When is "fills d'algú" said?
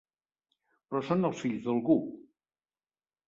1.43-1.97